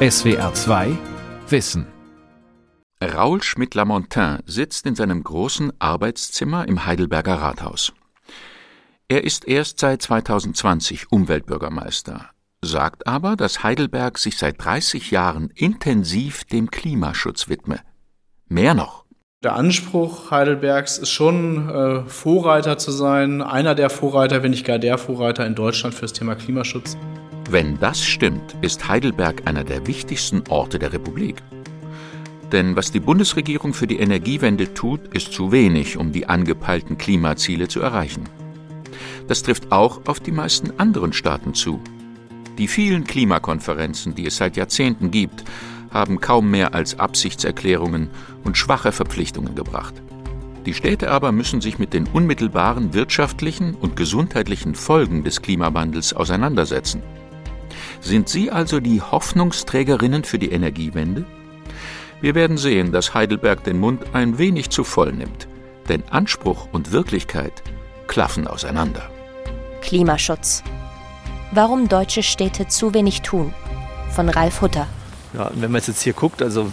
[0.00, 0.96] SWR 2
[1.48, 1.84] Wissen
[3.02, 7.92] Raoul Schmidt-Lamontin sitzt in seinem großen Arbeitszimmer im Heidelberger Rathaus.
[9.08, 12.30] Er ist erst seit 2020 Umweltbürgermeister,
[12.62, 17.80] sagt aber, dass Heidelberg sich seit 30 Jahren intensiv dem Klimaschutz widme.
[18.46, 19.04] Mehr noch.
[19.42, 24.78] Der Anspruch Heidelbergs ist schon, äh, Vorreiter zu sein, einer der Vorreiter, wenn nicht gar
[24.78, 26.96] der Vorreiter in Deutschland für das Thema Klimaschutz.
[27.50, 31.36] Wenn das stimmt, ist Heidelberg einer der wichtigsten Orte der Republik.
[32.52, 37.66] Denn was die Bundesregierung für die Energiewende tut, ist zu wenig, um die angepeilten Klimaziele
[37.66, 38.24] zu erreichen.
[39.28, 41.80] Das trifft auch auf die meisten anderen Staaten zu.
[42.58, 45.42] Die vielen Klimakonferenzen, die es seit Jahrzehnten gibt,
[45.90, 48.10] haben kaum mehr als Absichtserklärungen
[48.44, 49.94] und schwache Verpflichtungen gebracht.
[50.66, 57.02] Die Städte aber müssen sich mit den unmittelbaren wirtschaftlichen und gesundheitlichen Folgen des Klimawandels auseinandersetzen.
[58.00, 61.24] Sind Sie also die Hoffnungsträgerinnen für die Energiewende?
[62.20, 65.48] Wir werden sehen, dass Heidelberg den Mund ein wenig zu voll nimmt,
[65.88, 67.62] denn Anspruch und Wirklichkeit
[68.06, 69.08] klaffen auseinander.
[69.82, 70.62] Klimaschutz.
[71.52, 73.54] Warum deutsche Städte zu wenig tun.
[74.10, 74.86] Von Ralf Hutter.
[75.34, 76.72] Ja, und wenn man jetzt hier guckt, also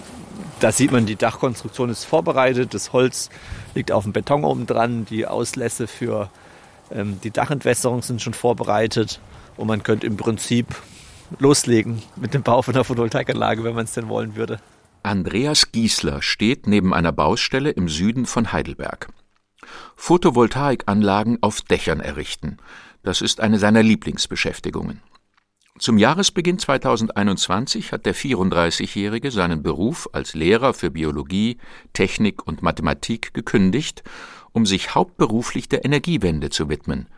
[0.59, 3.29] da sieht man, die Dachkonstruktion ist vorbereitet, das Holz
[3.73, 6.29] liegt auf dem Beton oben dran, die Auslässe für
[6.91, 9.19] ähm, die Dachentwässerung sind schon vorbereitet
[9.57, 10.67] und man könnte im Prinzip
[11.39, 14.59] loslegen mit dem Bau von einer Photovoltaikanlage, wenn man es denn wollen würde.
[15.03, 19.09] Andreas Giesler steht neben einer Baustelle im Süden von Heidelberg.
[19.95, 22.57] Photovoltaikanlagen auf Dächern errichten,
[23.03, 25.01] das ist eine seiner Lieblingsbeschäftigungen.
[25.77, 31.57] Zum Jahresbeginn 2021 hat der 34-Jährige seinen Beruf als Lehrer für Biologie,
[31.91, 34.03] Technik und Mathematik gekündigt,
[34.53, 37.09] um sich hauptberuflich der Energiewende zu widmen,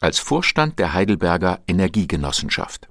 [0.00, 2.88] als Vorstand der Heidelberger Energiegenossenschaft.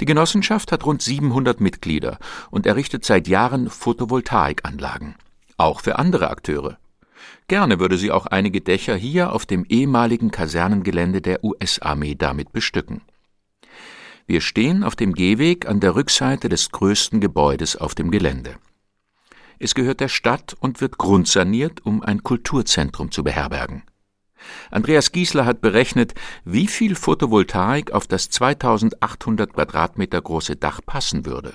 [0.00, 2.18] Die Genossenschaft hat rund 700 Mitglieder
[2.50, 5.14] und errichtet seit Jahren Photovoltaikanlagen,
[5.56, 6.78] auch für andere Akteure.
[7.48, 13.02] Gerne würde sie auch einige Dächer hier auf dem ehemaligen Kasernengelände der US-Armee damit bestücken.
[14.26, 18.56] Wir stehen auf dem Gehweg an der Rückseite des größten Gebäudes auf dem Gelände.
[19.58, 23.82] Es gehört der Stadt und wird grundsaniert, um ein Kulturzentrum zu beherbergen.
[24.70, 31.54] Andreas Giesler hat berechnet, wie viel Photovoltaik auf das 2800 Quadratmeter große Dach passen würde.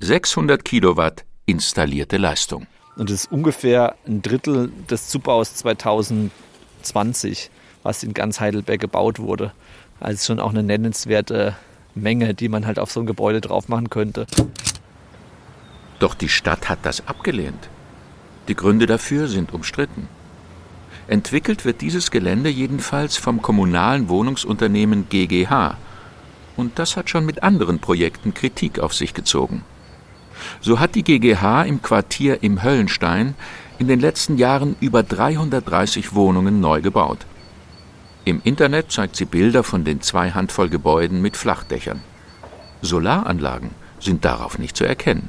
[0.00, 2.66] 600 Kilowatt installierte Leistung.
[2.96, 7.50] Und das ist ungefähr ein Drittel des Zubaus 2020,
[7.82, 9.52] was in ganz Heidelberg gebaut wurde.
[10.00, 11.56] Also schon auch eine nennenswerte
[11.94, 14.26] Menge, die man halt auf so ein Gebäude drauf machen könnte.
[15.98, 17.68] Doch die Stadt hat das abgelehnt.
[18.48, 20.08] Die Gründe dafür sind umstritten.
[21.10, 25.76] Entwickelt wird dieses Gelände jedenfalls vom kommunalen Wohnungsunternehmen GGH.
[26.56, 29.64] Und das hat schon mit anderen Projekten Kritik auf sich gezogen.
[30.60, 33.34] So hat die GGH im Quartier im Höllenstein
[33.80, 37.26] in den letzten Jahren über 330 Wohnungen neu gebaut.
[38.24, 42.02] Im Internet zeigt sie Bilder von den zwei Handvoll Gebäuden mit Flachdächern.
[42.82, 45.28] Solaranlagen sind darauf nicht zu erkennen.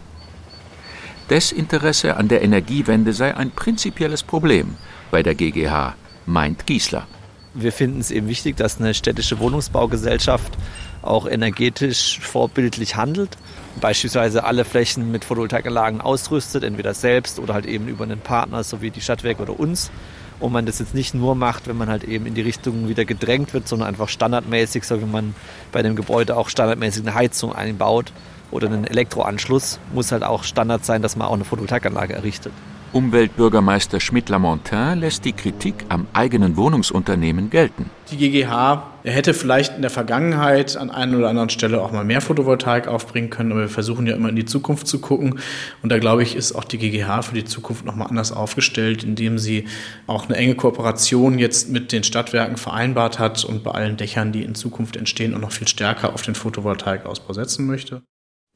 [1.31, 4.75] Desinteresse an der Energiewende sei ein prinzipielles Problem,
[5.11, 5.95] bei der GGH,
[6.25, 7.05] meint Giesler.
[7.53, 10.53] Wir finden es eben wichtig, dass eine städtische Wohnungsbaugesellschaft
[11.01, 13.37] auch energetisch vorbildlich handelt.
[13.81, 18.81] Beispielsweise alle Flächen mit Photovoltaikanlagen ausrüstet, entweder selbst oder halt eben über einen Partner, so
[18.81, 19.91] wie die Stadtwerke oder uns.
[20.39, 23.05] Und man das jetzt nicht nur macht, wenn man halt eben in die Richtung wieder
[23.05, 25.35] gedrängt wird, sondern einfach standardmäßig, so wie man
[25.71, 28.11] bei einem Gebäude auch standardmäßig eine Heizung einbaut
[28.49, 32.53] oder einen Elektroanschluss, muss halt auch Standard sein, dass man auch eine Photovoltaikanlage errichtet.
[32.93, 37.89] Umweltbürgermeister Schmidt-Lamontin lässt die Kritik am eigenen Wohnungsunternehmen gelten.
[38.11, 42.19] Die GGH hätte vielleicht in der Vergangenheit an einer oder anderen Stelle auch mal mehr
[42.19, 45.39] Photovoltaik aufbringen können, aber wir versuchen ja immer in die Zukunft zu gucken.
[45.81, 49.37] Und da glaube ich, ist auch die GGH für die Zukunft nochmal anders aufgestellt, indem
[49.37, 49.65] sie
[50.07, 54.43] auch eine enge Kooperation jetzt mit den Stadtwerken vereinbart hat und bei allen Dächern, die
[54.43, 58.03] in Zukunft entstehen, auch noch viel stärker auf den Photovoltaikausbau setzen möchte.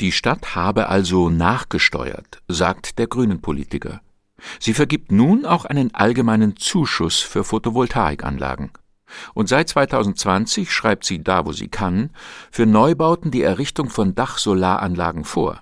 [0.01, 4.01] Die Stadt habe also nachgesteuert, sagt der Grünen Politiker.
[4.59, 8.71] Sie vergibt nun auch einen allgemeinen Zuschuss für Photovoltaikanlagen.
[9.33, 12.09] Und seit 2020 schreibt sie da, wo sie kann,
[12.51, 15.61] für Neubauten die Errichtung von Dachsolaranlagen vor.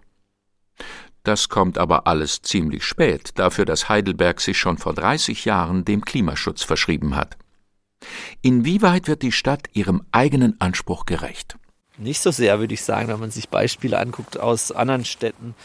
[1.24, 6.04] Das kommt aber alles ziemlich spät, dafür dass Heidelberg sich schon vor 30 Jahren dem
[6.04, 7.38] Klimaschutz verschrieben hat.
[8.42, 11.58] Inwieweit wird die Stadt ihrem eigenen Anspruch gerecht?
[11.98, 15.56] Nicht so sehr, würde ich sagen, wenn man sich Beispiele anguckt aus anderen Städten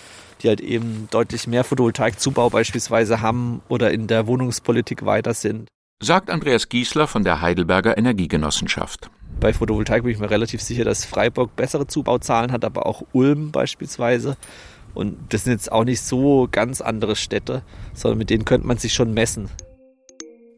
[0.43, 5.69] die halt eben deutlich mehr Photovoltaikzubau beispielsweise haben oder in der Wohnungspolitik weiter sind.
[6.01, 9.11] Sagt Andreas Giesler von der Heidelberger Energiegenossenschaft.
[9.41, 13.53] Bei Photovoltaik bin ich mir relativ sicher, dass Freiburg bessere Zubauzahlen hat, aber auch Ulm
[13.53, 14.37] beispielsweise.
[14.95, 17.63] Und das sind jetzt auch nicht so ganz andere Städte,
[17.95, 19.49] sondern mit denen könnte man sich schon messen.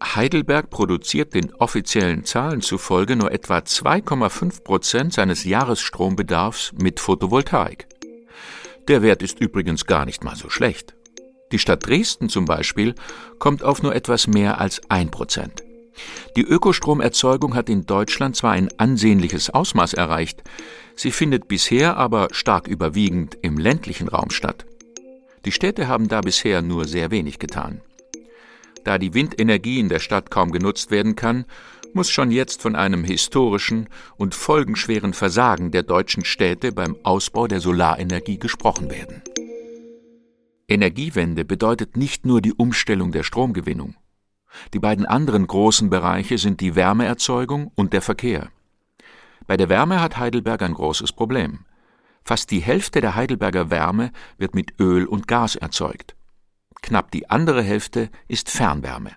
[0.03, 7.87] Heidelberg produziert den offiziellen Zahlen zufolge nur etwa 2,5 Prozent seines Jahresstrombedarfs mit Photovoltaik.
[8.89, 10.95] Der Wert ist übrigens gar nicht mal so schlecht.
[11.53, 12.95] Die Stadt Dresden zum Beispiel
[13.39, 15.63] kommt auf nur etwas mehr als ein Prozent.
[16.37, 20.43] Die Ökostromerzeugung hat in Deutschland zwar ein ansehnliches Ausmaß erreicht,
[20.95, 24.65] sie findet bisher aber stark überwiegend im ländlichen Raum statt.
[25.45, 27.81] Die Städte haben da bisher nur sehr wenig getan.
[28.85, 31.45] Da die Windenergie in der Stadt kaum genutzt werden kann,
[31.95, 37.61] muss schon jetzt von einem historischen und folgenschweren Versagen der deutschen Städte beim Ausbau der
[37.61, 39.23] Solarenergie gesprochen werden.
[40.69, 43.97] Energiewende bedeutet nicht nur die Umstellung der Stromgewinnung.
[44.73, 48.51] Die beiden anderen großen Bereiche sind die Wärmeerzeugung und der Verkehr.
[49.47, 51.65] Bei der Wärme hat Heidelberg ein großes Problem.
[52.25, 56.15] Fast die Hälfte der Heidelberger Wärme wird mit Öl und Gas erzeugt.
[56.83, 59.13] Knapp die andere Hälfte ist Fernwärme.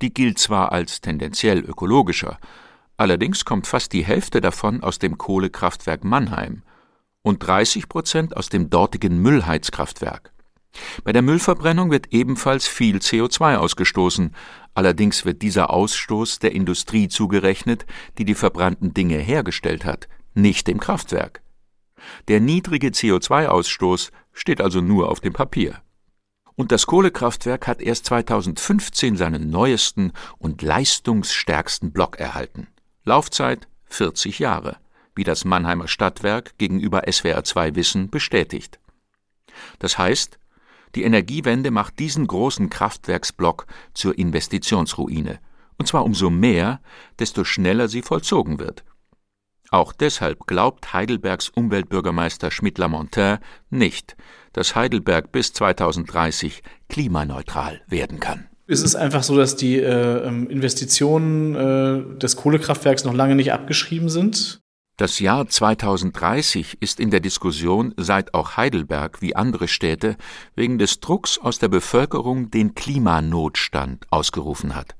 [0.00, 2.38] Die gilt zwar als tendenziell ökologischer,
[2.96, 6.62] allerdings kommt fast die Hälfte davon aus dem Kohlekraftwerk Mannheim
[7.22, 10.32] und 30 Prozent aus dem dortigen Müllheizkraftwerk.
[11.04, 14.34] Bei der Müllverbrennung wird ebenfalls viel CO2 ausgestoßen,
[14.74, 17.84] allerdings wird dieser Ausstoß der Industrie zugerechnet,
[18.18, 21.42] die die verbrannten Dinge hergestellt hat, nicht dem Kraftwerk.
[22.28, 25.82] Der niedrige CO2-Ausstoß steht also nur auf dem Papier.
[26.54, 32.68] Und das Kohlekraftwerk hat erst 2015 seinen neuesten und leistungsstärksten Block erhalten.
[33.04, 34.76] Laufzeit 40 Jahre,
[35.14, 38.78] wie das Mannheimer Stadtwerk gegenüber SWR 2 Wissen bestätigt.
[39.78, 40.38] Das heißt,
[40.94, 45.40] die Energiewende macht diesen großen Kraftwerksblock zur Investitionsruine.
[45.78, 46.80] Und zwar umso mehr,
[47.18, 48.84] desto schneller sie vollzogen wird.
[49.72, 53.38] Auch deshalb glaubt Heidelbergs Umweltbürgermeister Schmidt-Lamontin
[53.70, 54.16] nicht,
[54.52, 58.48] dass Heidelberg bis 2030 klimaneutral werden kann.
[58.66, 63.54] Es ist einfach so, dass die äh, ähm, Investitionen äh, des Kohlekraftwerks noch lange nicht
[63.54, 64.60] abgeschrieben sind.
[64.98, 70.16] Das Jahr 2030 ist in der Diskussion, seit auch Heidelberg wie andere Städte
[70.54, 74.96] wegen des Drucks aus der Bevölkerung den Klimanotstand ausgerufen hat.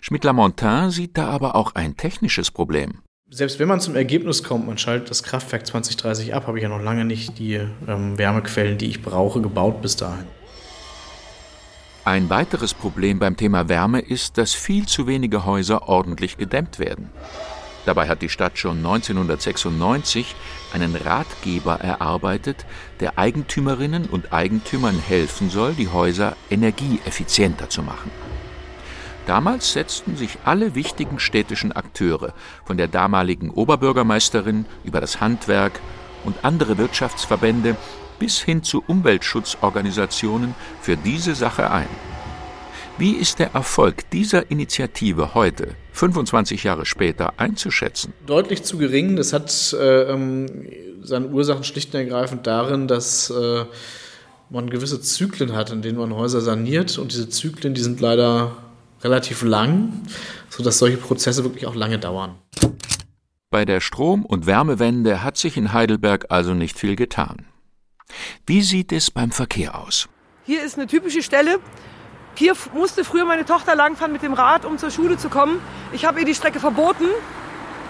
[0.00, 3.03] Schmidt-Lamontin sieht da aber auch ein technisches Problem.
[3.34, 6.68] Selbst wenn man zum Ergebnis kommt, man schaltet das Kraftwerk 2030 ab, habe ich ja
[6.68, 7.54] noch lange nicht die
[7.88, 10.26] ähm, Wärmequellen, die ich brauche, gebaut bis dahin.
[12.04, 17.10] Ein weiteres Problem beim Thema Wärme ist, dass viel zu wenige Häuser ordentlich gedämmt werden.
[17.86, 20.36] Dabei hat die Stadt schon 1996
[20.72, 22.64] einen Ratgeber erarbeitet,
[23.00, 28.12] der Eigentümerinnen und Eigentümern helfen soll, die Häuser energieeffizienter zu machen.
[29.26, 32.34] Damals setzten sich alle wichtigen städtischen Akteure,
[32.66, 35.80] von der damaligen Oberbürgermeisterin über das Handwerk
[36.24, 37.76] und andere Wirtschaftsverbände
[38.18, 41.88] bis hin zu Umweltschutzorganisationen für diese Sache ein.
[42.96, 48.12] Wie ist der Erfolg dieser Initiative heute, 25 Jahre später, einzuschätzen?
[48.24, 49.16] Deutlich zu gering.
[49.16, 50.46] Das hat äh, ähm,
[51.02, 53.64] seine Ursachen schlicht und ergreifend darin, dass äh,
[54.48, 56.96] man gewisse Zyklen hat, in denen man Häuser saniert.
[56.98, 58.52] Und diese Zyklen, die sind leider
[59.04, 60.02] relativ lang,
[60.48, 62.34] sodass solche Prozesse wirklich auch lange dauern.
[63.50, 67.46] Bei der Strom- und Wärmewende hat sich in Heidelberg also nicht viel getan.
[68.46, 70.08] Wie sieht es beim Verkehr aus?
[70.44, 71.60] Hier ist eine typische Stelle,
[72.36, 75.60] hier musste früher meine Tochter langfahren mit dem Rad, um zur Schule zu kommen.
[75.92, 77.06] Ich habe ihr die Strecke verboten,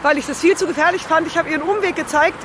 [0.02, 1.26] weil ich das viel zu gefährlich fand.
[1.26, 2.36] Ich habe ihr einen Umweg gezeigt.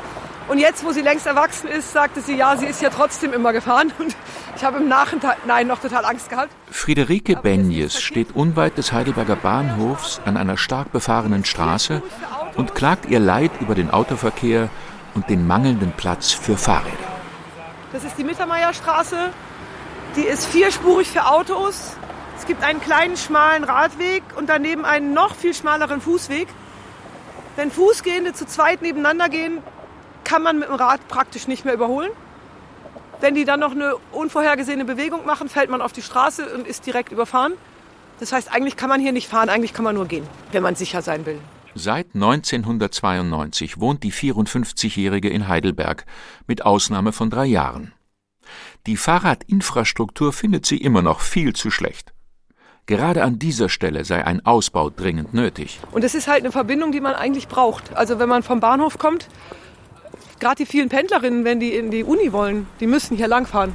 [0.50, 3.54] Und jetzt, wo sie längst erwachsen ist, sagte sie, ja, sie ist ja trotzdem immer
[3.54, 3.94] gefahren.
[4.00, 4.16] Und
[4.56, 6.50] ich habe im Nachhinein noch total Angst gehabt.
[6.72, 12.02] Friederike Benjes steht unweit des Heidelberger Bahnhofs an einer stark befahrenen Straße
[12.56, 14.70] und klagt ihr Leid über den Autoverkehr
[15.14, 16.98] und den mangelnden Platz für Fahrräder.
[17.94, 19.30] Das ist die Mittermeierstraße.
[20.16, 21.94] Die ist vierspurig für Autos.
[22.40, 26.48] Es gibt einen kleinen schmalen Radweg und daneben einen noch viel schmaleren Fußweg.
[27.56, 29.60] Wenn Fußgehende zu zweit nebeneinander gehen,
[30.30, 32.12] kann man mit dem Rad praktisch nicht mehr überholen.
[33.20, 36.86] Wenn die dann noch eine unvorhergesehene Bewegung machen, fällt man auf die Straße und ist
[36.86, 37.54] direkt überfahren.
[38.20, 40.76] Das heißt, eigentlich kann man hier nicht fahren, eigentlich kann man nur gehen, wenn man
[40.76, 41.40] sicher sein will.
[41.74, 46.06] Seit 1992 wohnt die 54-Jährige in Heidelberg,
[46.46, 47.94] mit Ausnahme von drei Jahren.
[48.86, 52.14] Die Fahrradinfrastruktur findet sie immer noch viel zu schlecht.
[52.86, 55.80] Gerade an dieser Stelle sei ein Ausbau dringend nötig.
[55.92, 57.96] Und es ist halt eine Verbindung, die man eigentlich braucht.
[57.96, 59.28] Also wenn man vom Bahnhof kommt,
[60.40, 63.74] gerade die vielen Pendlerinnen, wenn die in die Uni wollen, die müssen hier langfahren.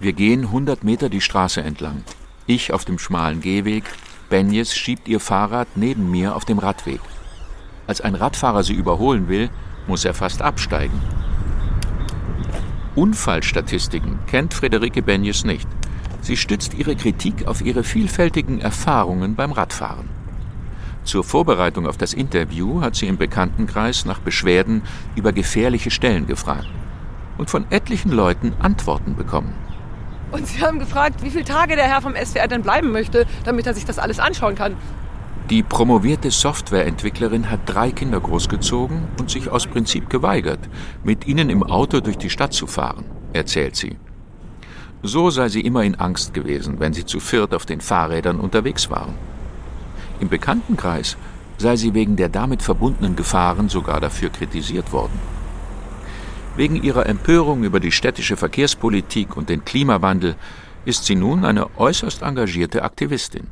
[0.00, 2.04] Wir gehen 100 Meter die Straße entlang.
[2.46, 3.84] Ich auf dem schmalen Gehweg,
[4.30, 7.00] Benjes schiebt ihr Fahrrad neben mir auf dem Radweg.
[7.86, 9.50] Als ein Radfahrer sie überholen will,
[9.86, 11.00] muss er fast absteigen.
[12.94, 15.68] Unfallstatistiken kennt Friederike Benjes nicht.
[16.20, 20.17] Sie stützt ihre Kritik auf ihre vielfältigen Erfahrungen beim Radfahren.
[21.08, 24.82] Zur Vorbereitung auf das Interview hat sie im Bekanntenkreis nach Beschwerden
[25.16, 26.68] über gefährliche Stellen gefragt
[27.38, 29.54] und von etlichen Leuten Antworten bekommen.
[30.32, 33.66] Und sie haben gefragt, wie viele Tage der Herr vom SWR denn bleiben möchte, damit
[33.66, 34.76] er sich das alles anschauen kann.
[35.48, 40.60] Die promovierte Softwareentwicklerin hat drei Kinder großgezogen und sich aus Prinzip geweigert,
[41.04, 43.96] mit ihnen im Auto durch die Stadt zu fahren, erzählt sie.
[45.02, 48.90] So sei sie immer in Angst gewesen, wenn sie zu viert auf den Fahrrädern unterwegs
[48.90, 49.14] waren.
[50.20, 51.16] Im Bekanntenkreis
[51.58, 55.18] sei sie wegen der damit verbundenen Gefahren sogar dafür kritisiert worden.
[56.56, 60.34] Wegen ihrer Empörung über die städtische Verkehrspolitik und den Klimawandel
[60.84, 63.46] ist sie nun eine äußerst engagierte Aktivistin.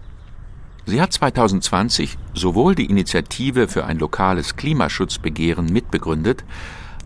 [0.87, 6.44] Sie hat 2020 sowohl die Initiative für ein lokales Klimaschutzbegehren mitbegründet,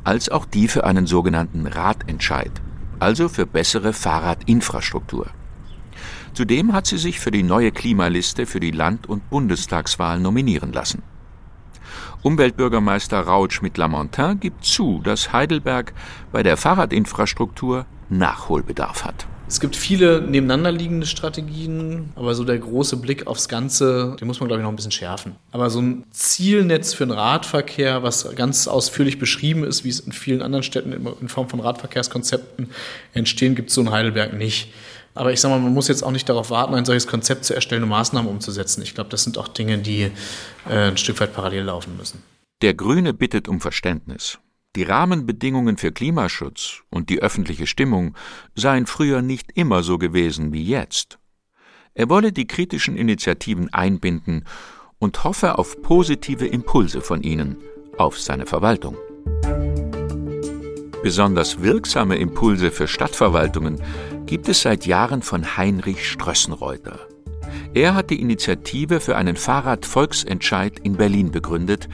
[0.04, 2.52] als auch die für einen sogenannten Radentscheid,
[2.98, 5.28] also für bessere Fahrradinfrastruktur.
[6.32, 11.02] Zudem hat sie sich für die neue Klimaliste für die Land- und Bundestagswahl nominieren lassen.
[12.22, 15.94] Umweltbürgermeister Raut Schmidt-Lamontin gibt zu, dass Heidelberg
[16.32, 19.26] bei der Fahrradinfrastruktur Nachholbedarf hat.
[19.50, 24.38] Es gibt viele nebeneinander liegende Strategien, aber so der große Blick aufs Ganze, den muss
[24.38, 25.34] man, glaube ich, noch ein bisschen schärfen.
[25.50, 30.12] Aber so ein Zielnetz für den Radverkehr, was ganz ausführlich beschrieben ist, wie es in
[30.12, 32.70] vielen anderen Städten in Form von Radverkehrskonzepten
[33.12, 34.72] entstehen, gibt es so in Heidelberg nicht.
[35.14, 37.54] Aber ich sage mal, man muss jetzt auch nicht darauf warten, ein solches Konzept zu
[37.54, 38.82] erstellen und Maßnahmen umzusetzen.
[38.82, 40.10] Ich glaube, das sind auch Dinge, die
[40.68, 42.22] äh, ein Stück weit parallel laufen müssen.
[42.62, 44.38] Der Grüne bittet um Verständnis.
[44.76, 48.14] Die Rahmenbedingungen für Klimaschutz und die öffentliche Stimmung
[48.54, 51.18] seien früher nicht immer so gewesen wie jetzt.
[51.94, 54.44] Er wolle die kritischen Initiativen einbinden
[55.00, 57.56] und hoffe auf positive Impulse von ihnen,
[57.98, 58.96] auf seine Verwaltung.
[61.02, 63.82] Besonders wirksame Impulse für Stadtverwaltungen
[64.30, 67.00] gibt es seit Jahren von Heinrich Strössenreuter.
[67.74, 71.88] Er hat die Initiative für einen Fahrradvolksentscheid in Berlin begründet,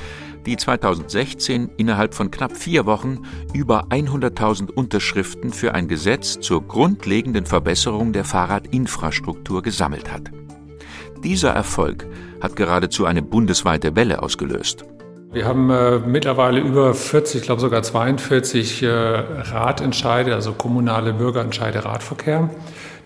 [0.45, 3.23] die 2016 innerhalb von knapp vier Wochen
[3.55, 10.31] über 100.000 Unterschriften für ein Gesetz zur grundlegenden Verbesserung der Fahrradinfrastruktur gesammelt hat.
[11.25, 12.07] Dieser Erfolg
[12.43, 14.85] hat geradezu eine bundesweite Welle ausgelöst.
[15.33, 21.85] Wir haben äh, mittlerweile über 40, ich glaube sogar 42 äh, Ratentscheide, also kommunale Bürgerentscheide
[21.85, 22.51] Radverkehr.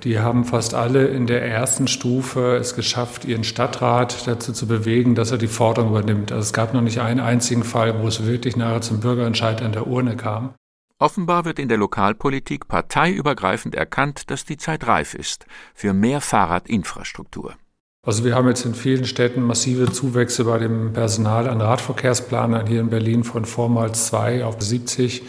[0.04, 5.14] Die haben fast alle in der ersten Stufe es geschafft, ihren Stadtrat dazu zu bewegen,
[5.14, 6.32] dass er die Forderung übernimmt.
[6.32, 9.72] Also es gab noch nicht einen einzigen Fall, wo es wirklich nachher zum Bürgerentscheid an
[9.72, 10.54] der Urne kam.
[10.98, 17.54] Offenbar wird in der Lokalpolitik parteiübergreifend erkannt, dass die Zeit reif ist für mehr Fahrradinfrastruktur.
[18.02, 22.80] Also wir haben jetzt in vielen Städten massive Zuwächse bei dem Personal an Radverkehrsplanern hier
[22.80, 25.22] in Berlin von vormals zwei auf 70.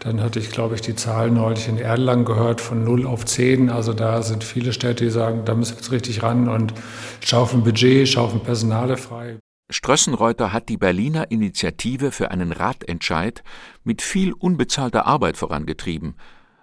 [0.00, 3.68] Dann hatte ich, glaube ich, die Zahl neulich in Erlangen gehört von 0 auf 10.
[3.68, 6.72] Also da sind viele Städte, die sagen, da müssen wir jetzt richtig ran und
[7.20, 9.36] schaufeln Budget, schaufeln Personale frei.
[9.70, 13.42] Strössenreuter hat die Berliner Initiative für einen Ratentscheid
[13.82, 16.14] mit viel unbezahlter Arbeit vorangetrieben.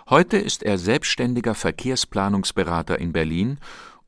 [0.10, 3.60] Heute ist er selbstständiger Verkehrsplanungsberater in Berlin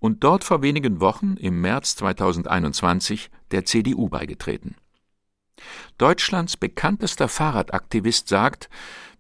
[0.04, 4.76] und dort vor wenigen Wochen, im März 2021, der CDU beigetreten.
[5.98, 8.70] Deutschlands bekanntester Fahrradaktivist sagt,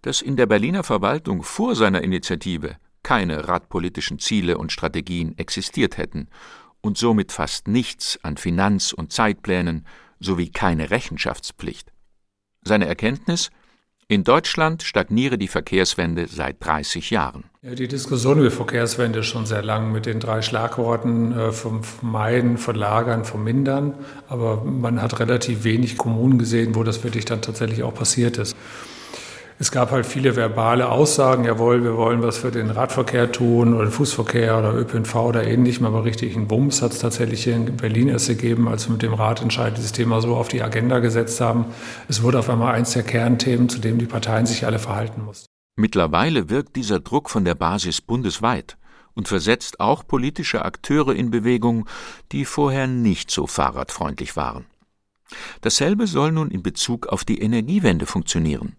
[0.01, 6.27] dass in der Berliner Verwaltung vor seiner Initiative keine radpolitischen Ziele und Strategien existiert hätten
[6.81, 9.87] und somit fast nichts an Finanz- und Zeitplänen
[10.19, 11.93] sowie keine Rechenschaftspflicht.
[12.61, 13.51] Seine Erkenntnis
[14.07, 17.45] in Deutschland stagniere die Verkehrswende seit 30 Jahren.
[17.61, 21.83] Ja, die Diskussion über Verkehrswende ist schon sehr lang mit den drei Schlagworten äh, vom
[21.83, 23.93] Vermeiden, Verlagern, Vermindern.
[24.27, 28.55] Aber man hat relativ wenig Kommunen gesehen, wo das wirklich dann tatsächlich auch passiert ist.
[29.63, 33.85] Es gab halt viele verbale Aussagen, jawohl, wir wollen was für den Radverkehr tun oder
[33.85, 37.77] den Fußverkehr oder ÖPNV oder ähnlichem, aber richtig einen Bums hat es tatsächlich hier in
[37.77, 41.39] Berlin erst gegeben, als wir mit dem Ratentscheid dieses Thema so auf die Agenda gesetzt
[41.39, 41.67] haben.
[42.09, 45.47] Es wurde auf einmal eins der Kernthemen, zu dem die Parteien sich alle verhalten mussten.
[45.77, 48.75] Mittlerweile wirkt dieser Druck von der Basis bundesweit
[49.13, 51.87] und versetzt auch politische Akteure in Bewegung,
[52.33, 54.65] die vorher nicht so fahrradfreundlich waren.
[55.61, 58.75] Dasselbe soll nun in Bezug auf die Energiewende funktionieren.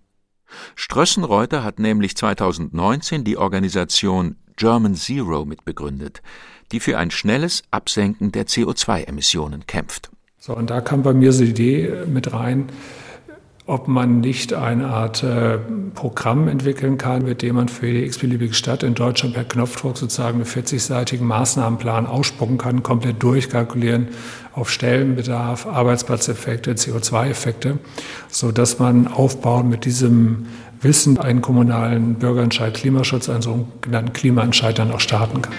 [0.74, 6.22] Strössenreuter hat nämlich 2019 die Organisation German Zero mitbegründet,
[6.72, 10.10] die für ein schnelles Absenken der CO2-Emissionen kämpft.
[10.38, 12.66] So, und da kam bei mir die Idee mit rein,
[13.66, 15.58] ob man nicht eine Art äh,
[15.94, 20.36] Programm entwickeln kann, mit dem man für die x-beliebige Stadt in Deutschland per Knopfdruck sozusagen
[20.36, 24.08] einen 40-seitigen Maßnahmenplan ausspucken kann, komplett durchkalkulieren
[24.52, 27.78] auf Stellenbedarf, Arbeitsplatzeffekte, CO2-Effekte,
[28.28, 30.46] so dass man aufbauen mit diesem
[30.82, 35.54] Wissen einen kommunalen Bürgerentscheid Klimaschutz, einen sogenannten Klimaentscheid dann auch starten kann.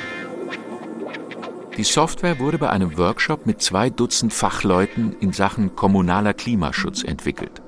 [1.75, 7.64] Die Software wurde bei einem Workshop mit zwei Dutzend Fachleuten in Sachen kommunaler Klimaschutz entwickelt.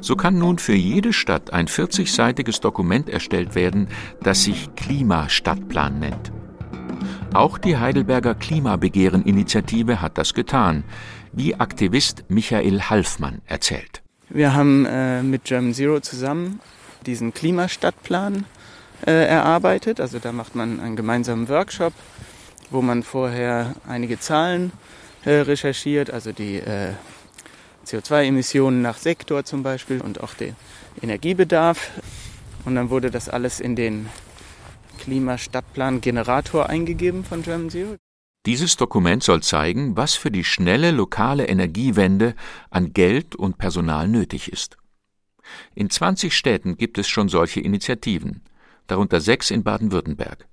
[0.00, 3.88] So kann nun für jede Stadt ein 40-seitiges Dokument erstellt werden,
[4.22, 6.32] das sich Klimastadtplan nennt.
[7.34, 10.84] Auch die Heidelberger Klimabegehren-Initiative hat das getan,
[11.32, 14.02] wie Aktivist Michael Halfmann erzählt.
[14.30, 16.60] Wir haben äh, mit German Zero zusammen
[17.06, 18.44] diesen Klimastadtplan
[19.06, 20.00] äh, erarbeitet.
[20.00, 21.92] Also da macht man einen gemeinsamen Workshop,
[22.70, 24.72] wo man vorher einige Zahlen
[25.24, 26.92] äh, recherchiert, also die äh,
[27.88, 30.54] CO2-Emissionen nach Sektor zum Beispiel und auch den
[31.02, 31.90] Energiebedarf.
[32.64, 34.08] Und dann wurde das alles in den
[34.98, 37.96] Klimastadtplan Generator eingegeben von German Zero.
[38.46, 42.34] Dieses Dokument soll zeigen, was für die schnelle lokale Energiewende
[42.70, 44.76] an Geld und Personal nötig ist.
[45.74, 48.42] In 20 Städten gibt es schon solche Initiativen,
[48.86, 50.46] darunter sechs in Baden-Württemberg.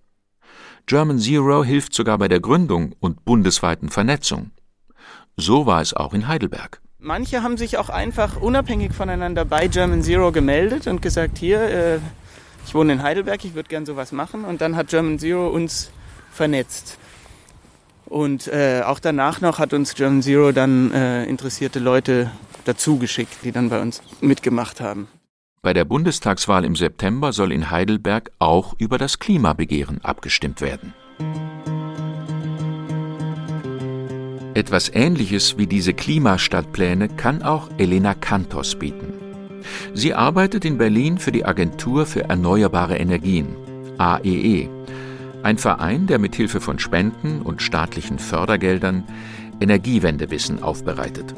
[0.86, 4.52] German Zero hilft sogar bei der Gründung und bundesweiten Vernetzung.
[5.36, 6.82] So war es auch in Heidelberg.
[7.06, 12.00] Manche haben sich auch einfach unabhängig voneinander bei German Zero gemeldet und gesagt, hier, äh,
[12.66, 14.44] ich wohne in Heidelberg, ich würde gern sowas machen.
[14.44, 15.92] Und dann hat German Zero uns
[16.32, 16.98] vernetzt.
[18.08, 22.32] Und äh, auch danach noch hat uns German Zero dann äh, interessierte Leute
[22.64, 25.08] dazu geschickt, die dann bei uns mitgemacht haben.
[25.62, 30.96] Bei der Bundestagswahl im September soll in Heidelberg auch über das Klimabegehren abgestimmt werden.
[34.56, 39.14] Etwas Ähnliches wie diese Klimastadtpläne kann auch Elena Kantos bieten.
[39.94, 43.48] Sie arbeitet in Berlin für die Agentur für Erneuerbare Energien,
[43.98, 44.70] AEE, e,
[45.44, 49.04] ein Verein, der mit Hilfe von Spenden und staatlichen Fördergeldern
[49.60, 51.36] Energiewendewissen aufbereitet.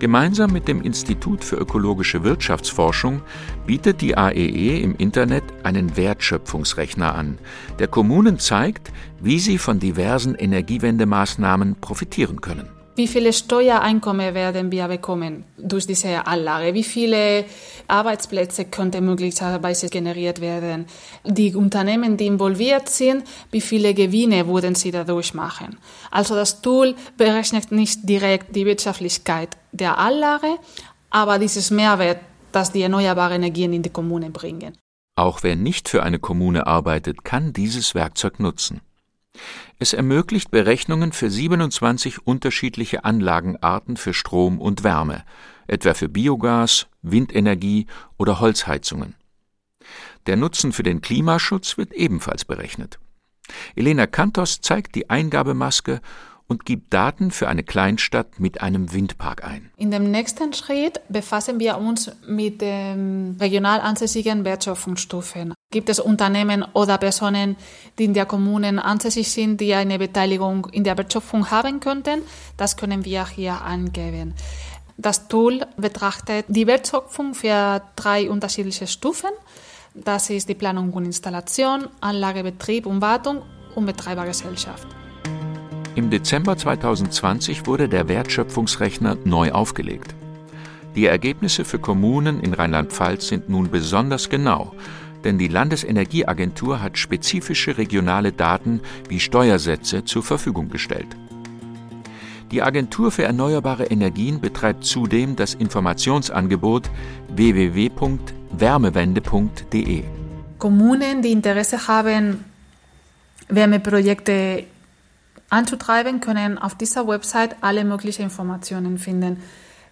[0.00, 3.20] Gemeinsam mit dem Institut für ökologische Wirtschaftsforschung
[3.66, 7.36] bietet die AEE e im Internet einen Wertschöpfungsrechner an,
[7.78, 12.79] der Kommunen zeigt, wie sie von diversen Energiewendemaßnahmen profitieren können.
[12.96, 16.74] Wie viele Steuereinkommen werden wir bekommen durch diese Anlage?
[16.74, 17.44] Wie viele
[17.86, 20.86] Arbeitsplätze könnten möglicherweise generiert werden?
[21.24, 23.22] Die Unternehmen, die involviert sind,
[23.52, 25.78] wie viele Gewinne würden sie dadurch machen?
[26.10, 30.56] Also das Tool berechnet nicht direkt die Wirtschaftlichkeit der Anlage,
[31.10, 32.18] aber dieses Mehrwert,
[32.52, 34.76] das die erneuerbaren Energien in die Kommune bringen.
[35.16, 38.80] Auch wer nicht für eine Kommune arbeitet, kann dieses Werkzeug nutzen.
[39.78, 45.24] Es ermöglicht Berechnungen für 27 unterschiedliche Anlagenarten für Strom und Wärme,
[45.66, 47.86] etwa für Biogas, Windenergie
[48.18, 49.14] oder Holzheizungen.
[50.26, 52.98] Der Nutzen für den Klimaschutz wird ebenfalls berechnet.
[53.74, 56.00] Elena Kantos zeigt die Eingabemaske
[56.50, 59.70] und gibt Daten für eine Kleinstadt mit einem Windpark ein.
[59.76, 65.54] In dem nächsten Schritt befassen wir uns mit den regional ansässigen Wertschöpfungsstufen.
[65.70, 67.56] Gibt es Unternehmen oder Personen,
[67.98, 72.22] die in der Kommune ansässig sind, die eine Beteiligung in der Wertschöpfung haben könnten?
[72.56, 74.34] Das können wir hier angeben.
[74.96, 79.30] Das Tool betrachtet die Wertschöpfung für drei unterschiedliche Stufen.
[79.94, 83.42] Das ist die Planung und Installation, Anlagebetrieb und Wartung
[83.76, 84.88] und Betreibergesellschaft.
[85.96, 90.14] Im Dezember 2020 wurde der Wertschöpfungsrechner neu aufgelegt.
[90.94, 94.72] Die Ergebnisse für Kommunen in Rheinland-Pfalz sind nun besonders genau,
[95.24, 101.08] denn die Landesenergieagentur hat spezifische regionale Daten wie Steuersätze zur Verfügung gestellt.
[102.52, 106.88] Die Agentur für erneuerbare Energien betreibt zudem das Informationsangebot
[107.28, 110.04] www.wärmewende.de.
[110.58, 112.44] Kommunen, die Interesse haben,
[113.48, 114.64] Wärmeprojekte
[115.50, 119.42] anzutreiben, können auf dieser Website alle möglichen Informationen finden.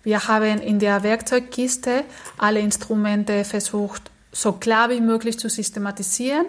[0.02, 2.04] Wir haben in der Werkzeugkiste
[2.38, 6.46] alle Instrumente versucht, so klar wie möglich zu systematisieren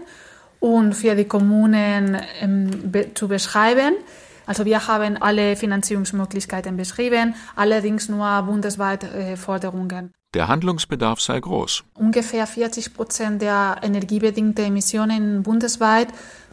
[0.60, 3.96] und für die Kommunen ähm, be zu beschreiben.
[4.46, 10.12] Also wir haben alle Finanzierungsmöglichkeiten beschrieben, allerdings nur bundesweit äh, Forderungen.
[10.34, 11.84] Der Handlungsbedarf sei groß.
[11.96, 16.10] Ungefähr 40 Prozent der energiebedingten Emissionen bundesweit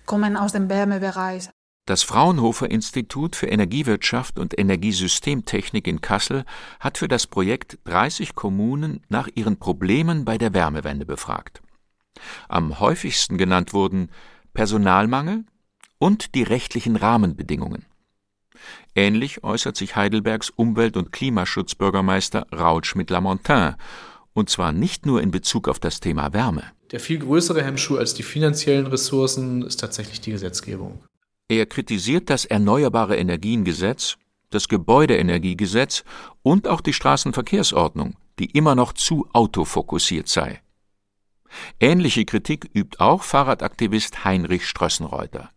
[0.06, 1.50] kommen aus dem Wärmebereich.
[1.86, 6.44] Das Fraunhofer Institut für Energiewirtschaft und Energiesystemtechnik in Kassel
[6.80, 11.62] hat für das Projekt 30 Kommunen nach ihren Problemen bei der Wärmewende befragt.
[12.48, 14.10] Am häufigsten genannt wurden
[14.52, 15.44] Personalmangel
[15.98, 17.86] und die rechtlichen Rahmenbedingungen.
[18.96, 23.76] Ähnlich äußert sich Heidelbergs Umwelt- und Klimaschutzbürgermeister Raul Schmidt-Lamontin,
[24.32, 26.64] und zwar nicht nur in Bezug auf das Thema Wärme.
[26.90, 31.00] Der viel größere Hemmschuh als die finanziellen Ressourcen ist tatsächlich die Gesetzgebung.
[31.48, 34.16] Er kritisiert das Erneuerbare Energiengesetz,
[34.50, 36.02] das Gebäudeenergiegesetz
[36.42, 40.60] und auch die Straßenverkehrsordnung, die immer noch zu autofokussiert sei.
[41.78, 45.50] Ähnliche Kritik übt auch Fahrradaktivist Heinrich Strössenreuter.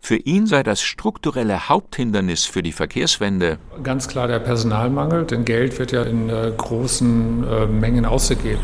[0.00, 5.76] Für ihn sei das strukturelle Haupthindernis für die Verkehrswende ganz klar der Personalmangel, denn Geld
[5.80, 8.62] wird ja in äh, großen äh, Mengen ausgegeben.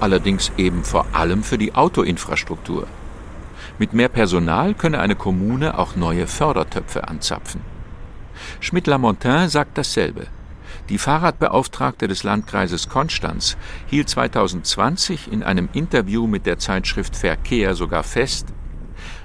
[0.00, 2.86] Allerdings eben vor allem für die Autoinfrastruktur.
[3.78, 7.60] Mit mehr Personal könne eine Kommune auch neue Fördertöpfe anzapfen.
[8.60, 10.28] Schmidt-Lamontin sagt dasselbe.
[10.88, 18.02] Die Fahrradbeauftragte des Landkreises Konstanz hielt 2020 in einem Interview mit der Zeitschrift Verkehr sogar
[18.02, 18.46] fest,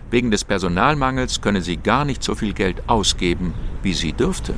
[0.09, 4.55] wegen des Personalmangels könne sie gar nicht so viel Geld ausgeben, wie sie dürfte.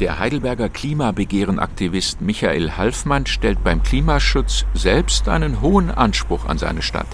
[0.00, 7.06] Der Heidelberger Klimabegehrenaktivist Michael Halfmann stellt beim Klimaschutz selbst einen hohen Anspruch an seine Stadt,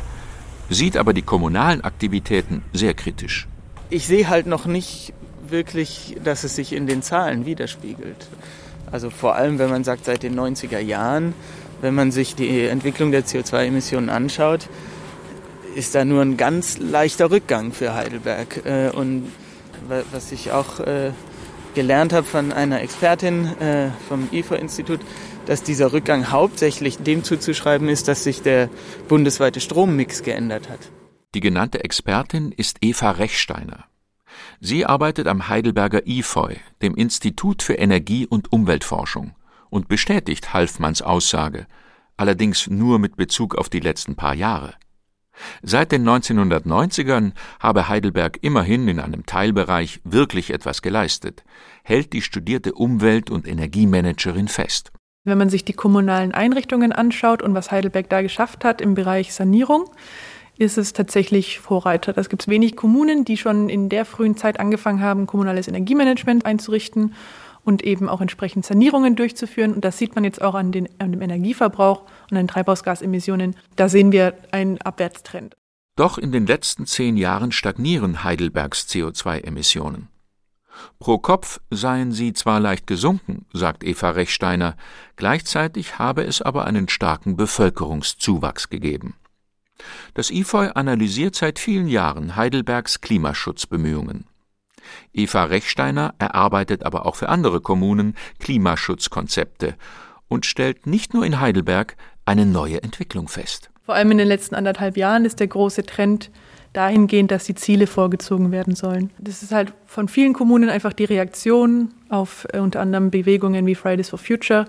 [0.71, 3.47] sieht aber die kommunalen Aktivitäten sehr kritisch.
[3.91, 5.13] Ich sehe halt noch nicht
[5.47, 8.29] wirklich, dass es sich in den Zahlen widerspiegelt.
[8.91, 11.35] Also vor allem, wenn man sagt, seit den 90er Jahren,
[11.83, 14.69] wenn man sich die Entwicklung der CO2-Emissionen anschaut,
[15.75, 18.65] ist da nur ein ganz leichter Rückgang für Heidelberg.
[18.65, 19.31] Äh, und
[20.11, 21.13] was ich auch äh,
[21.75, 25.01] gelernt habe von einer Expertin äh, vom IFO-Institut,
[25.47, 28.69] dass dieser Rückgang hauptsächlich dem zuzuschreiben ist, dass sich der
[29.09, 30.81] bundesweite Strommix geändert hat.
[31.35, 33.85] Die genannte Expertin ist Eva Rechsteiner.
[34.61, 39.35] Sie arbeitet am Heidelberger IFOI, dem Institut für Energie- und Umweltforschung,
[39.71, 41.67] und bestätigt Halfmanns Aussage,
[42.17, 44.75] allerdings nur mit Bezug auf die letzten paar Jahre.
[45.63, 51.45] Seit den 1990ern habe Heidelberg immerhin in einem Teilbereich wirklich etwas geleistet,
[51.83, 54.93] hält die studierte Umwelt- und Energiemanagerin fest.
[55.25, 59.35] Wenn man sich die kommunalen Einrichtungen anschaut und was Heidelberg da geschafft hat im Bereich
[59.35, 59.91] Sanierung,
[60.57, 62.17] ist es tatsächlich Vorreiter.
[62.17, 67.15] Es gibt wenig Kommunen, die schon in der frühen Zeit angefangen haben, kommunales Energiemanagement einzurichten
[67.65, 69.75] und eben auch entsprechend Sanierungen durchzuführen.
[69.75, 73.57] Und das sieht man jetzt auch an, den, an dem Energieverbrauch und an Treibhausgasemissionen.
[73.77, 75.57] Da sehen wir einen Abwärtstrend.
[75.97, 80.09] Doch in den letzten zehn Jahren stagnieren Heidelbergs CO2-Emissionen.
[80.99, 84.77] Pro Kopf seien sie zwar leicht gesunken, sagt Eva Rechsteiner,
[85.17, 89.15] gleichzeitig habe es aber einen starken Bevölkerungszuwachs gegeben.
[90.15, 94.27] Das IFOI analysiert seit vielen Jahren Heidelbergs Klimaschutzbemühungen.
[95.13, 99.75] Eva Rechsteiner erarbeitet aber auch für andere Kommunen Klimaschutzkonzepte
[100.29, 103.71] und stellt nicht nur in Heidelberg eine neue Entwicklung fest.
[103.85, 106.31] Vor allem in den letzten anderthalb Jahren ist der große Trend
[106.73, 109.11] dahingehend, dass die Ziele vorgezogen werden sollen.
[109.19, 113.75] Das ist halt von vielen Kommunen einfach die Reaktion auf äh, unter anderem Bewegungen wie
[113.75, 114.67] Fridays for Future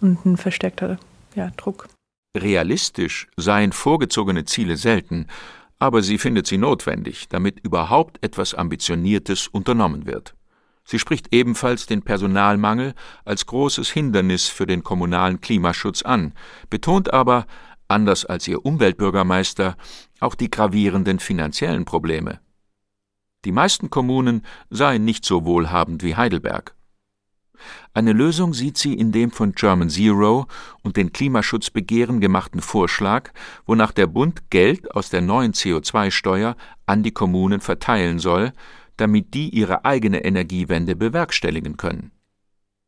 [0.00, 0.98] und ein verstärkter
[1.34, 1.88] ja, Druck.
[2.36, 5.26] Realistisch seien vorgezogene Ziele selten,
[5.82, 10.36] aber sie findet sie notwendig, damit überhaupt etwas Ambitioniertes unternommen wird.
[10.84, 16.34] Sie spricht ebenfalls den Personalmangel als großes Hindernis für den kommunalen Klimaschutz an,
[16.70, 17.46] betont aber,
[17.88, 19.76] anders als ihr Umweltbürgermeister,
[20.20, 22.38] auch die gravierenden finanziellen Probleme.
[23.44, 26.76] Die meisten Kommunen seien nicht so wohlhabend wie Heidelberg.
[27.94, 30.46] Eine Lösung sieht sie in dem von German Zero
[30.82, 33.30] und den Klimaschutzbegehren gemachten Vorschlag,
[33.66, 38.52] wonach der Bund Geld aus der neuen CO2-Steuer an die Kommunen verteilen soll,
[38.96, 42.12] damit die ihre eigene Energiewende bewerkstelligen können.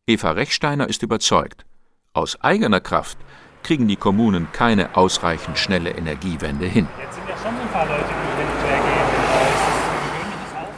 [0.06, 1.64] Eva Rechsteiner ist überzeugt,
[2.12, 3.18] aus eigener Kraft
[3.62, 6.86] kriegen die Kommunen keine ausreichend schnelle Energiewende hin.
[7.00, 8.04] Jetzt sind ja schon ein paar Leute,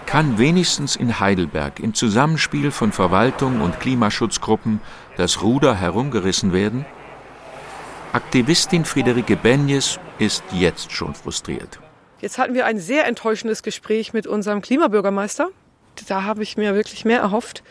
[0.06, 4.80] kann wenigstens in Heidelberg im Zusammenspiel von Verwaltung und Klimaschutzgruppen
[5.16, 6.86] das Ruder herumgerissen werden?
[8.12, 11.80] Aktivistin Friederike Benjes ist jetzt schon frustriert.
[12.20, 15.50] Jetzt hatten wir ein sehr enttäuschendes Gespräch mit unserem Klimabürgermeister.
[16.08, 17.62] Da habe ich mir wirklich mehr erhofft.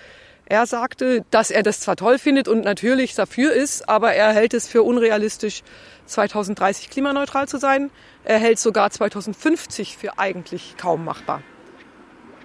[0.46, 4.54] Er sagte, dass er das zwar toll findet und natürlich dafür ist, aber er hält
[4.54, 5.64] es für unrealistisch,
[6.06, 7.90] 2030 klimaneutral zu sein.
[8.24, 11.42] Er hält sogar 2050 für eigentlich kaum machbar.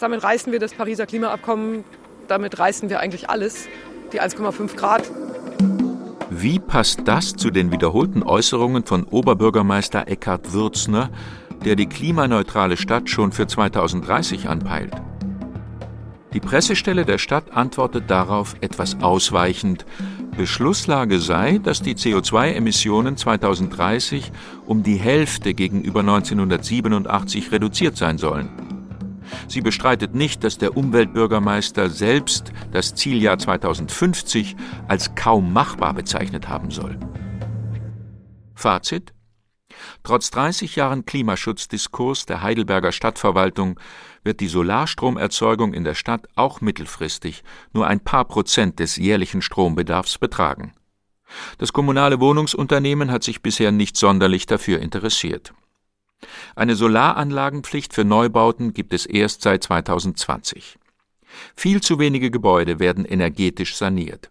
[0.00, 1.84] Damit reißen wir das Pariser Klimaabkommen,
[2.26, 3.68] damit reißen wir eigentlich alles,
[4.12, 5.02] die 1,5 Grad.
[6.30, 11.10] Wie passt das zu den wiederholten Äußerungen von Oberbürgermeister Eckhard Würzner,
[11.64, 14.94] der die klimaneutrale Stadt schon für 2030 anpeilt?
[16.32, 19.84] Die Pressestelle der Stadt antwortet darauf etwas ausweichend,
[20.36, 24.30] Beschlusslage sei, dass die CO2-Emissionen 2030
[24.64, 28.69] um die Hälfte gegenüber 1987 reduziert sein sollen.
[29.48, 34.56] Sie bestreitet nicht, dass der Umweltbürgermeister selbst das Zieljahr 2050
[34.88, 36.98] als kaum machbar bezeichnet haben soll.
[38.54, 39.12] Fazit
[40.02, 43.78] Trotz 30 Jahren Klimaschutzdiskurs der Heidelberger Stadtverwaltung
[44.22, 50.18] wird die Solarstromerzeugung in der Stadt auch mittelfristig nur ein paar Prozent des jährlichen Strombedarfs
[50.18, 50.74] betragen.
[51.58, 55.54] Das kommunale Wohnungsunternehmen hat sich bisher nicht sonderlich dafür interessiert.
[56.54, 60.78] Eine Solaranlagenpflicht für Neubauten gibt es erst seit 2020.
[61.54, 64.30] Viel zu wenige Gebäude werden energetisch saniert.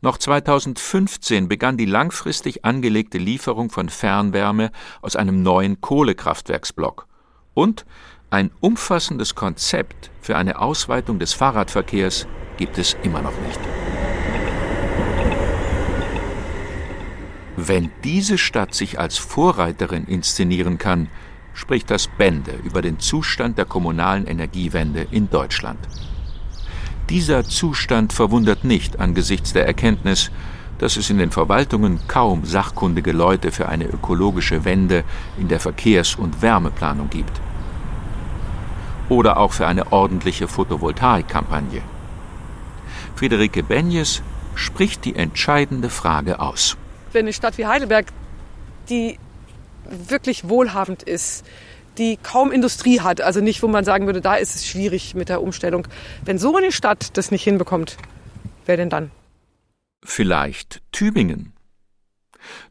[0.00, 7.06] Noch 2015 begann die langfristig angelegte Lieferung von Fernwärme aus einem neuen Kohlekraftwerksblock.
[7.54, 7.86] Und
[8.30, 13.87] ein umfassendes Konzept für eine Ausweitung des Fahrradverkehrs gibt es immer noch nicht.
[17.60, 21.08] Wenn diese Stadt sich als Vorreiterin inszenieren kann,
[21.54, 25.80] spricht das Bände über den Zustand der kommunalen Energiewende in Deutschland.
[27.10, 30.30] Dieser Zustand verwundert nicht angesichts der Erkenntnis,
[30.78, 35.02] dass es in den Verwaltungen kaum sachkundige Leute für eine ökologische Wende
[35.36, 37.40] in der Verkehrs- und Wärmeplanung gibt
[39.08, 41.82] oder auch für eine ordentliche Photovoltaikkampagne.
[43.16, 44.22] Friederike Benjes
[44.54, 46.76] spricht die entscheidende Frage aus.
[47.12, 48.06] Wenn eine Stadt wie Heidelberg,
[48.88, 49.18] die
[49.84, 51.44] wirklich wohlhabend ist,
[51.96, 55.28] die kaum Industrie hat, also nicht, wo man sagen würde, da ist es schwierig mit
[55.28, 55.88] der Umstellung.
[56.24, 57.96] Wenn so eine Stadt das nicht hinbekommt,
[58.66, 59.10] wer denn dann?
[60.04, 61.52] Vielleicht Tübingen.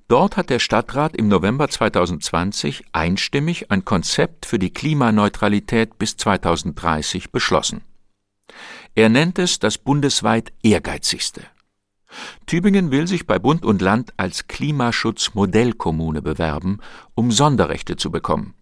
[0.08, 7.32] Dort hat der Stadtrat im November 2020 einstimmig ein Konzept für die Klimaneutralität bis 2030
[7.32, 7.82] beschlossen.
[8.96, 11.42] Er nennt es das bundesweit ehrgeizigste.
[12.46, 16.80] Tübingen will sich bei Bund und Land als Klimaschutzmodellkommune bewerben,
[17.16, 18.54] um Sonderrechte zu bekommen.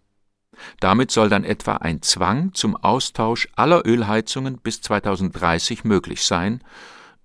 [0.79, 6.63] Damit soll dann etwa ein Zwang zum Austausch aller Ölheizungen bis 2030 möglich sein,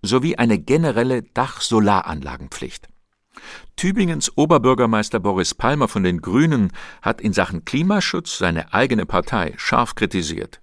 [0.02, 2.88] sowie eine generelle Dachsolaranlagenpflicht.
[3.76, 9.94] Tübingens Oberbürgermeister Boris Palmer von den Grünen hat in Sachen Klimaschutz seine eigene Partei scharf
[9.94, 10.60] kritisiert.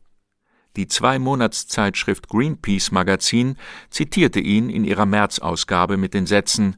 [0.77, 3.57] Die Zwei-Monats-Zeitschrift Greenpeace Magazin
[3.89, 6.77] zitierte ihn in ihrer März-Ausgabe mit den Sätzen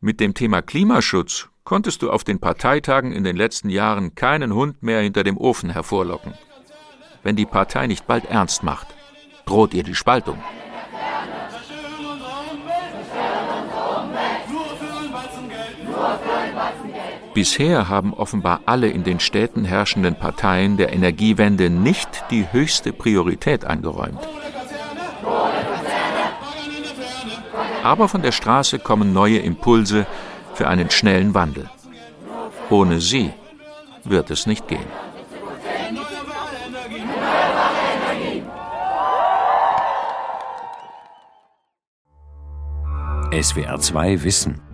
[0.00, 4.84] Mit dem Thema Klimaschutz konntest du auf den Parteitagen in den letzten Jahren keinen Hund
[4.84, 6.34] mehr hinter dem Ofen hervorlocken.
[7.24, 8.86] Wenn die Partei nicht bald ernst macht,
[9.46, 10.38] droht ihr die Spaltung.
[17.34, 23.64] Bisher haben offenbar alle in den Städten herrschenden Parteien der Energiewende nicht die höchste Priorität
[23.64, 24.20] eingeräumt.
[27.82, 30.06] Aber von der Straße kommen neue Impulse
[30.54, 31.68] für einen schnellen Wandel.
[32.70, 33.32] Ohne sie
[34.04, 34.86] wird es nicht gehen.
[43.42, 44.73] SWR 2 Wissen